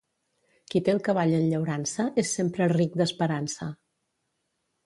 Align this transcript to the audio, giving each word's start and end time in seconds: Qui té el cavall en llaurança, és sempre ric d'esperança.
Qui 0.71 0.79
té 0.87 0.93
el 0.93 1.01
cavall 1.07 1.35
en 1.41 1.45
llaurança, 1.51 2.07
és 2.23 2.33
sempre 2.39 2.71
ric 2.75 2.99
d'esperança. 3.03 3.73